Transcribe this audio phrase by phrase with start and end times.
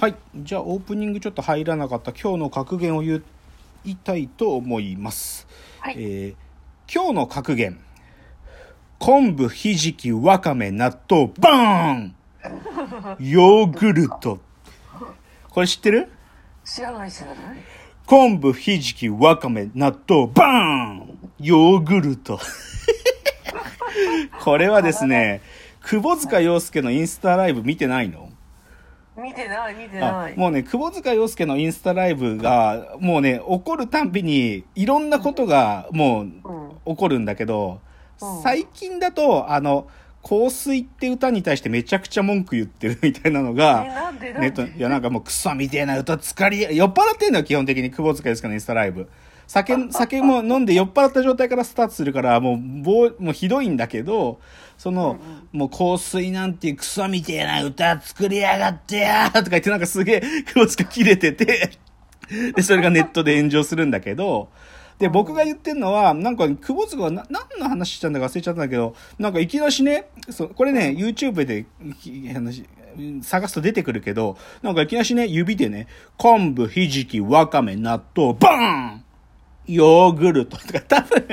[0.00, 0.14] はい。
[0.36, 3.20] じゃあオープニングちょっと入らなかった今日の格言を言
[3.84, 5.48] いたいと思います、
[5.80, 5.94] はい。
[5.98, 6.34] えー
[6.90, 7.80] 今日の格言。
[8.98, 12.14] 昆布ひじきわかめ納豆バーン。
[13.20, 14.38] ヨーグルト。
[15.50, 16.08] これ知ってる？
[16.64, 17.36] 知らない知らない。
[18.06, 21.18] 昆布ひじきわかめ納豆バーン。
[21.40, 22.38] ヨーグルト。
[24.42, 25.42] これはですね
[25.82, 28.27] 窪塚洋介のインスタライブ見てないの？
[29.18, 30.36] 見てない見てあない。
[30.36, 36.32] もうね窪塚洋介のインスタライブがもうね起こるたんびにいろんなことがもううん。
[36.86, 37.80] 起こるんだけど、
[38.20, 38.42] うん。
[38.42, 39.88] 最近だとあの
[40.22, 43.84] 「香水」って歌に対してめちゃくちゃ文句言ってるみたいなのえが
[44.76, 49.08] いやなんかもうクソみてえな歌つかり酔っ払ってんのよ基本的に窪塚洋介のインスタライブ
[49.48, 54.40] 酒酒も飲んで酔っ払った状態からスタートするからもうもうひどいんだけど
[54.76, 55.18] その、
[55.50, 60.22] もう香水なんていうクソみてえな歌作りやがってやーとか言ってなんかすげえ
[60.54, 61.70] 窪塚切れてて
[62.54, 64.50] でそれがネットで炎上するんだけど
[64.98, 71.66] で僕が言ってるのはなんか久保塚がな何の話したんだか忘れちゃったんだけどなんかいきなしねそうこれね YouTube で
[72.02, 72.66] き話
[73.22, 75.86] 探すと出てくるけどなんかいきなしね指でね
[76.18, 79.04] 昆布ひじきわかめ納豆バーン
[79.68, 81.24] ヨーグルトとか多分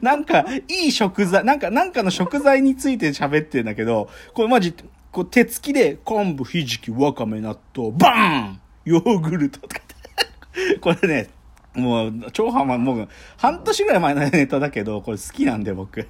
[0.00, 4.72] なんかいい食材なんかなんかの食材について喋ってるんだけどこれマジ
[5.10, 8.60] こう手つきで昆布ひじきわかめ納豆バーン！
[8.84, 9.80] ヨーグルトとか
[10.80, 11.30] これね
[11.74, 16.00] もう超ハマもう半年ぐらい前のネタだけどこれ好きなんで僕。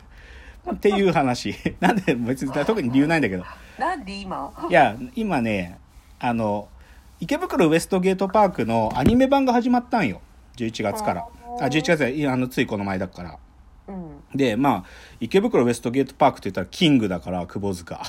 [0.70, 1.55] っていう話。
[1.80, 3.44] なんで別に特に理由ないんだけど。
[3.78, 4.52] なんで今？
[4.68, 5.78] いや今ね
[6.18, 6.68] あの
[7.18, 10.20] 池袋ウエストゲートパークのアニメ版が始まったんよ
[10.64, 11.20] 11月から。
[11.22, 11.69] ああー。
[11.69, 13.39] 11月はあのついこの前だから。
[13.89, 14.20] うん。
[14.34, 14.84] でまあ
[15.20, 18.00] 池袋ウエストゲートパークって言ったらキングだから窪塚。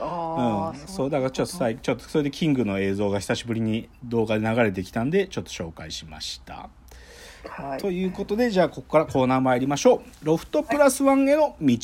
[0.00, 6.68] あ、 うん、そうだからちょっとさいちょっとそれでキングの映像が久しぶりに動画で流れてきたんでちょっと紹介しました、
[7.48, 7.80] はい。
[7.80, 10.26] ということでじゃあここからコーナー参りましょう。
[10.26, 11.76] ロフトプラスワンへの道、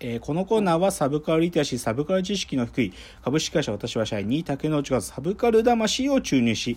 [0.00, 2.92] えーこのコーナーはサブカルリテラシーサブカル知識の低い
[3.24, 6.76] 株式会社私は社員に竹之内がサブカル魂を注入し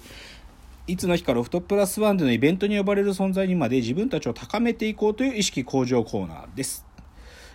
[0.90, 6.84] いつの日かロフトプラスワンでのイベントに呼ばれる存在にまで自分たちを高めていこうという意識向上コーナーです、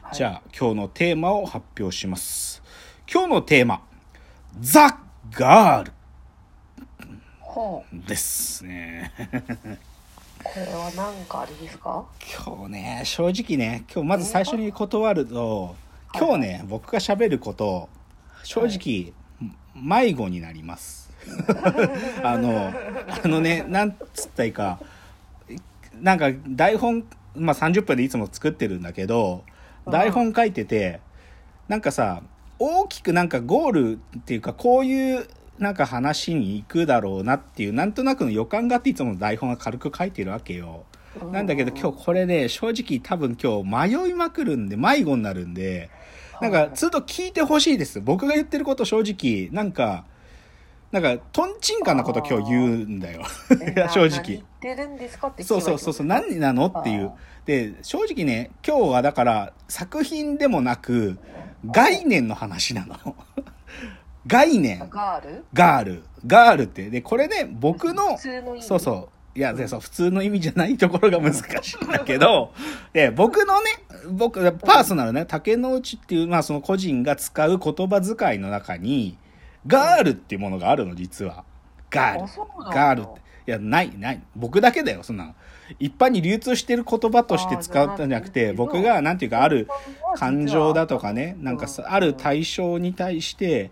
[0.03, 0.15] はい。
[0.15, 2.62] じゃあ今日のテーマを発表します。
[3.12, 3.83] 今日のテーマ
[4.61, 5.00] ザ・
[5.33, 5.93] ガール。
[7.41, 9.12] ほですね。
[9.19, 9.25] う
[10.45, 12.05] これは何かあれですか？
[12.47, 15.75] 今日ね正直ね今日まず最初に断ると
[16.12, 16.22] はい。
[16.22, 17.89] 今日ね僕が喋ること
[18.45, 19.12] 正直、
[19.75, 21.03] 迷子になります
[22.22, 22.72] あの
[23.24, 24.80] あのねなんつったらいいか。
[26.00, 27.04] なんか台本、
[27.36, 29.44] まあ、30分でいつも作ってるんだけど
[29.86, 29.92] うん。
[29.92, 31.00] 台本書いてて
[31.68, 32.22] なんかさ
[32.58, 35.26] 大きくなんかゴールっていうかこういう
[35.58, 40.84] なんか話に行くだろうなっていうなんとなくの予感があっていつも台本が軽く書いてるわけよ。
[41.30, 45.88] なんだけど今日これね正直多分今日迷いまくるんで迷子になるんで
[46.41, 48.00] なんかずっと聞いてほしいです。
[48.00, 50.04] 僕が言ってること正直なんか
[50.94, 53.25] なんかとんちんかんなこと今日言うんだよ。
[53.93, 54.09] 正直。
[54.09, 56.06] 何言ってるんですかって聞けそうそうそうそう。
[56.06, 57.09] 何なのっていう。
[57.09, 57.15] あ
[57.47, 61.19] で正直ね今日はだから作品でもなく
[61.66, 63.16] 概念の話なの。
[64.28, 64.88] 概念。
[64.88, 65.44] ガール？
[65.53, 66.03] ガール。
[66.28, 66.88] ガールって。
[66.91, 68.16] でこれね僕の
[68.60, 69.38] そうそう。
[69.38, 72.53] いやでそう普通の意味じゃないところが難しいんだけど。
[72.94, 73.71] で僕のね
[74.12, 79.19] 僕パーソナルね竹之内っていう、まあ、その個人が使う言葉遣いの中に
[79.66, 81.44] ガールっていうものがあるの実は。
[81.91, 82.72] ガール。
[82.72, 83.25] ガールって。
[83.47, 84.22] いやないない。
[84.34, 85.34] 僕だけだよそんなの。
[85.78, 89.69] 一般に流通してる言葉として使ったんじゃなくて僕がなんていうかある
[90.16, 93.70] 感情だとかねなんかさある対象に対して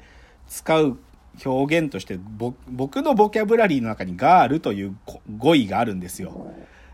[0.48, 0.98] 使う
[1.44, 6.52] 表現としてぼ僕のボキャブラリーの中にガールというこ語彙があるんですよ。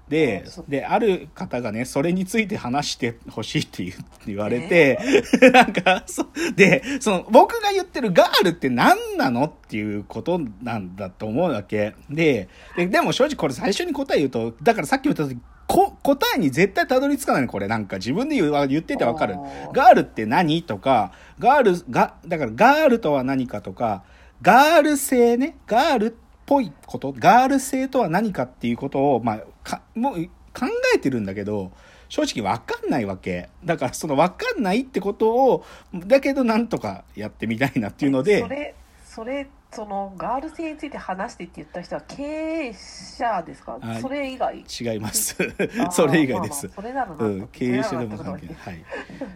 [0.08, 3.96] でである方がねそれについて話してほしいって言う
[4.26, 4.98] 言われて、
[5.52, 11.94] なんかそでその僕が言ってるガールって何なのっていうことなんだと思うわけ。
[12.10, 17.68] でででも正直これ最初に答え言うとだからさっきも言った時こ答えに絶対たどり着かないのこれ。
[17.68, 19.36] なんか自分で言う言っててわかる。
[19.74, 24.02] ガールって何とかガールがだからガールとは何かとか
[24.40, 26.12] ガール性ねガールっ
[26.48, 30.24] ぽいことガール性とは何かっていうことを、まあ、かもう
[30.58, 31.70] 考えてるんだけど
[32.08, 33.50] 正直わかんないわけ。
[33.66, 35.64] だからそのわかんないってことを
[35.94, 38.74] だけどなんとかやってみたいなっていうのでそれ
[39.04, 43.78] それそのガール性について話してって言った人は経営者ですか？
[43.82, 44.64] あそれ以外？
[44.66, 45.36] 違います。
[45.92, 46.66] それ以外です。
[46.68, 48.56] まあまあ、それなのなうん、経営者でも関係ない。
[48.56, 48.84] はい。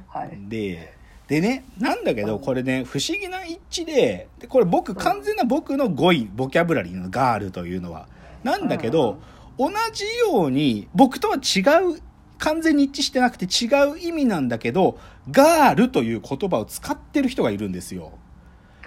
[0.09, 0.39] はい。
[0.49, 0.95] で
[1.29, 8.07] でね、なんだけど、これね、不思議な一致で、でこれ僕、完全な僕の語彙、ボキャブラリーのガールというのは。
[8.43, 9.19] なんだけど、
[9.59, 11.61] 同じように、僕とは違
[11.95, 12.01] う、
[12.39, 14.99] 完全に一致してなくて違う意味なんだけど、
[15.31, 18.13] ガールという言葉を使ってる人がいるんですよ。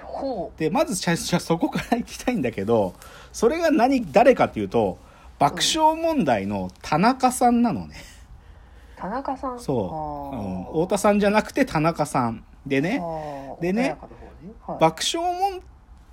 [0.02, 2.96] ほで、まず、じゃあそこから行きたいんだけど、
[3.32, 4.98] それが何、誰かっていうと、
[5.40, 7.96] 爆笑問題の田中さんなのね。
[8.98, 9.60] う田中さん。
[9.60, 13.02] そう、うん、太田さんじゃなくて田中さんでね。
[13.62, 13.98] でね
[14.62, 15.62] はい爆笑問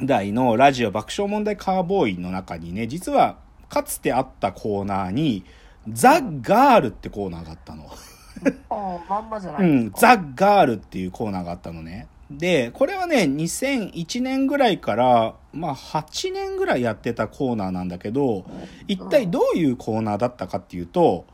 [0.06, 3.36] 題のラジオ爆笑問題カーボーイの中にね実は
[3.68, 5.44] かつてあったコーナーに
[5.88, 7.86] ザ・ガールってコーナーがあったの。
[8.70, 9.92] あーまんまじゃないうん。
[9.92, 12.06] ザ・ガールっていうコーナーがあったのね。
[12.30, 18.44] で、これはね、2001年ぐらいから、まあ8年ぐらいやってたコーナーなんだけど、
[18.88, 21.31] 一体どういうコーナーだったかっていうと、うん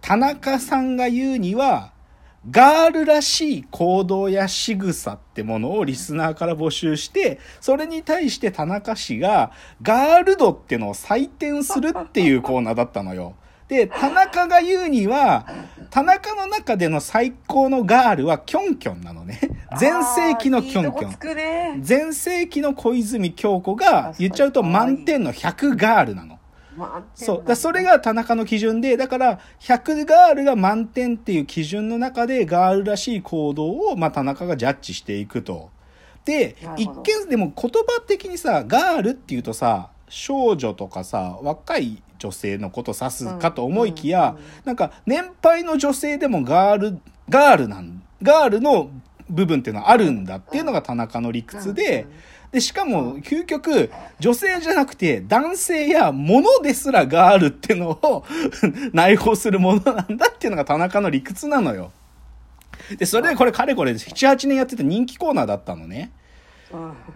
[0.00, 1.92] 田中さんが言うには、
[2.50, 9.50] ガールらしい行動や仕草ってものをリスナーから募集して、それに対して田中氏が
[9.82, 13.34] ガール度ってのを採点するっていうコーナーだったのよ。
[13.68, 15.46] で、田中が言うには、
[15.90, 19.40] 田中の中での最高のガールはキョンキョンなのね。
[19.78, 21.08] 全盛期のキョンキョ
[21.76, 26.37] ン全盛期の小泉京子が言っちゃうと満点の100ガールなの。
[27.14, 27.44] そう。
[27.44, 35.70] だそれが田中の基準で、だから、100ガールが満点っていう基準の中で、ガールらしい行動を、まあ、田中がジャッジしていくと。
[36.24, 48.90] で一見、でも言葉的にさ、ガールっていうとさ、少女とかさ、若い女性のこと指すかと思いきや、うんうんうんなんか、年配の女性でもガール、ガールなん、ガールの
[49.30, 52.16] 部分っていうのはあるんだっていうのが田中の理屈で、うんうん
[52.50, 58.24] で、しかも、究極、女性じゃなくて、男性や物ですらガールってのを
[58.92, 61.92] 内包するものなんだっていうのが田中の理屈なのよ。
[62.96, 66.10] で、それでこれ、かれこれ、7、8年やってた人気コーナーだったのね。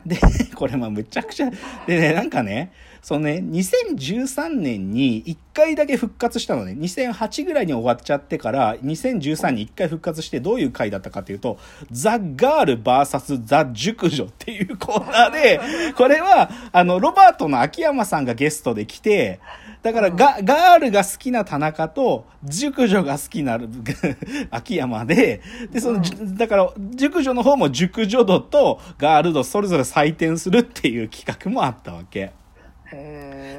[0.06, 0.18] で、
[0.54, 1.50] これまあむちゃくちゃ、
[1.86, 2.72] でね、なんかね、
[3.02, 6.72] そのね、2013年に1回だけ復活したのね。
[6.78, 11.58] 2008ぐらいに終わっちゃってから、2013に1回復活してどういう回だったかっていうと、
[11.90, 15.60] ザ・ガール VS ザ・熟女っていうコーナーで、
[15.96, 19.40] これは、あの、ロバートの秋山さんがゲストで来て、
[19.82, 23.58] だからガ、ガールが好きな田中と、熟女が好きな
[24.50, 25.42] 秋山で、
[25.72, 32.32] で、その、じだから、熟女の方も熟女度とガール度それぞれ採点するっていう企画もあったわけ。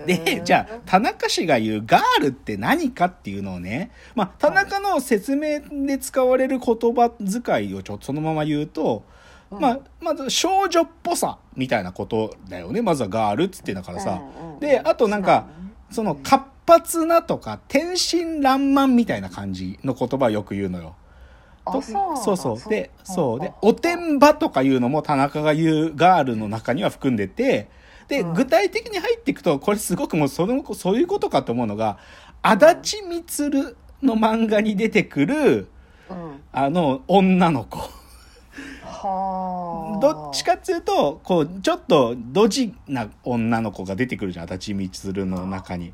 [0.06, 9.04] で、じゃあ、田中氏が言うガールって何かっていうのをね、まあ、田中の説明で使われる言葉遣いをちょっとそのまま言うと、
[9.52, 12.82] うんまあ、まず少女っぽさみたいなことだよね。
[12.82, 14.22] まずはガールっつってんだからさ。
[14.22, 15.48] うんうんで、あとなんか、
[15.94, 20.96] その活発なとか天真爛漫みたいな感じの言葉をよく言うのよ。
[21.66, 22.70] そうそう。
[22.70, 23.40] で、そう。
[23.40, 27.70] であ、おてんばとかいうのも田中が言うガールの中には含んでて、
[28.08, 31.98] で、うん具体的に入っていくと、これすごくもうその、そういうことかと思うのが、
[32.42, 35.68] 足立みつるの漫画に出てくる、
[36.10, 37.80] うんあの、女の子。
[37.80, 37.90] は
[39.06, 39.73] あ
[40.04, 45.94] どっちかっていうと、こう、ちょっとドジな女の子が出てくるじゃん、足立みつるの中に。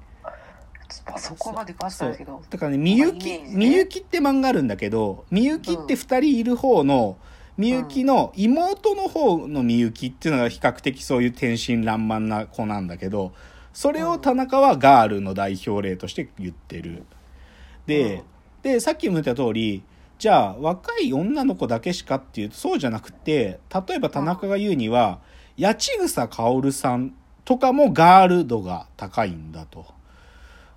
[1.05, 2.41] まあそこまで詳しくないけど。
[2.49, 7.17] だからね、みゆき、みゆきって漫画あるんだけど、みゆきって二人いる方の、
[7.57, 13.33] みゆきの妹の方のみゆきっていうのが比較的そういう天真爛漫な子なんだけど、
[13.73, 17.03] それを田中はガールの代表例として言ってる。
[17.85, 18.23] で、うん。
[18.63, 19.83] で、さっきも言った通り、
[20.19, 25.19] じゃあ若い女の子だけしかっていうとそうじゃなくて、例えば田中が言うには、
[25.57, 27.13] 八千草薫さん
[27.45, 29.85] とかもガール度が高いんだと。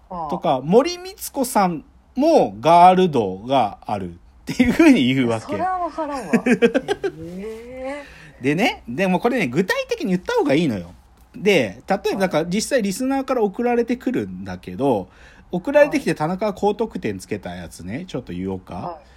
[0.09, 1.85] はあとか、森光子さん
[2.15, 5.59] もガール度があるっていうふうに言うわけそれ。
[5.59, 8.05] は分からんわへ
[8.41, 10.93] でね、でもこれね、具体的に言った方がいいのよ。
[11.35, 15.09] で、例えば、だから実際リスナーから送られてくるんだけど、
[15.51, 18.75] 送られてきて田中が高得点つけたやつね、ちょっと言おうか。
[18.75, 19.12] えは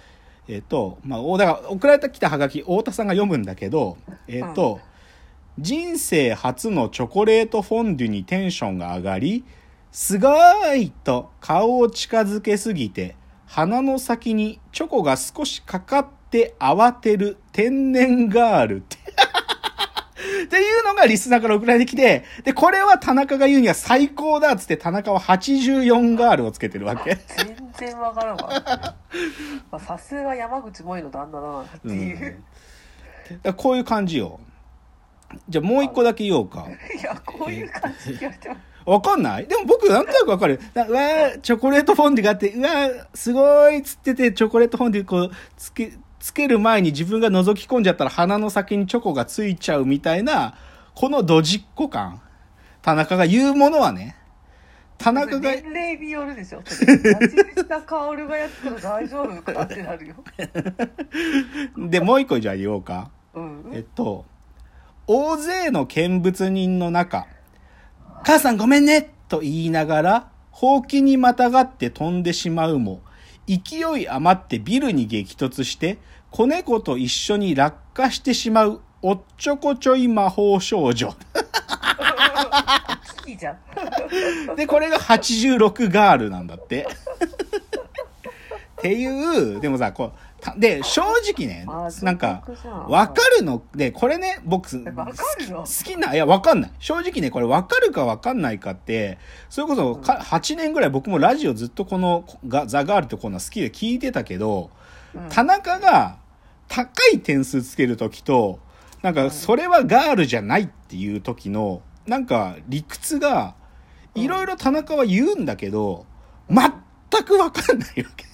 [0.48, 3.96] えっ、と、まあ、おだから送られてきたハガキ、太田さんが読むんだけど、
[4.28, 4.80] えっ、と、
[5.58, 9.44] 人生初のチョコレートフォンデュにテンションが上がり、
[9.90, 10.28] すご
[10.74, 18.82] いと顔を近づけすぎて、鼻の先にチョコが少しかかって慌てる天然ガール
[20.46, 20.56] って。
[20.66, 27.18] いうのがリスナーから送られてきて、で、これは田中が言うには最高だっつって田中は84ガールをつけてるわけ。
[27.36, 28.96] 全然分からんわ
[29.70, 32.42] まあさすが山口萌えの旦那だなってうんいう、
[33.28, 34.40] だからこういう感じよ。
[35.48, 36.66] じゃあもう一個だけ言おうか。
[36.98, 39.46] いやこういう感じ言われてもわかんない？
[39.46, 40.60] でも僕なんとなくわかる。
[40.74, 50.54] なうわーチョコレートフォンデュがあって、うわーすごいっつってて、チョコレートフォンデュこう、つけつける前に自分が覗き込んじゃったら鼻の先にチョコがついちゃうみたいな、
[50.94, 52.20] このドジっ子感。
[52.82, 54.16] 田中が言うものはね、
[54.98, 56.62] 田中が、年齢によるでしょ。
[56.62, 60.14] 薫がやったら大丈夫かってなるよ。
[61.88, 63.10] で、もう一個じゃあ言おうか。
[63.34, 63.70] うん。
[63.72, 64.24] えっと、
[65.06, 67.26] 大勢の見物人の中、
[68.24, 73.00] 母さんごめんねと言いながら、ほうきにまたがって飛んでしまうも、
[73.46, 75.98] 勢い余ってビルに激突して、
[76.30, 81.14] 子猫と一緒に落下してしまう、おっちょこちょい魔法少女。
[83.26, 84.56] いいじゃん。
[84.56, 86.86] で、これが86ガールなんだって。
[88.78, 90.25] っていう、でもさ、こう、た
[90.56, 92.42] で、正直ねあ、なんか
[92.88, 96.70] わかるの、で、これね、僕、好きな、いや、わかんない。
[96.78, 104.70] 正直ね、これわかるかわかんないかって、それこそか、8年ぐらい僕もラジオずっとこの、がザ・ガールってコーナー好きで聞いてたけど、
[105.14, 105.28] うん。
[105.28, 106.18] 田中が
[106.68, 108.60] 高い点数つけるときと、
[109.02, 113.54] なんか、それはガールじゃないっていう時の、なんか、理屈が、
[114.14, 116.06] いろいろ田中は言うんだけど、
[116.48, 116.72] 全
[117.24, 118.24] くわかんないわけ。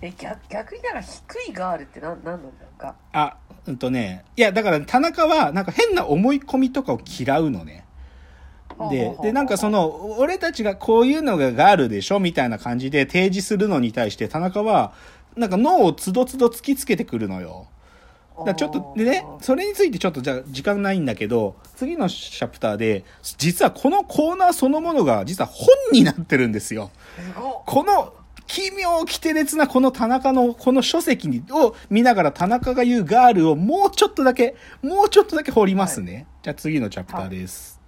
[0.00, 2.94] え逆逆になんか低いガールって何何なんだろうか？
[3.12, 3.36] あ、
[3.66, 7.84] うんとね、いや、だから田中は、なんか変な思い込みとかを嫌うのね。
[8.90, 14.92] で、で、なんかその、俺たちがこういうのがガールでしょみたいな感じで提示するのに対して田中は、
[15.36, 17.68] なんか脳をつどつど突きつけてくるのよ。
[18.46, 23.04] だちょっと、でね、それについてちょっとじゃあ時間ないんだけど、次のチャプターで、
[23.38, 26.90] 実はこのコーナーそのものが実は本になってるんですよ。
[27.66, 28.14] この
[28.46, 36.26] 奇妙奇て烈なこの田中のこの書籍にを見ながら田中が言うガールをもうちょっとだけ、もうちょっとだけ掘りますね。
[36.42, 37.81] じゃあ次のチャプターです。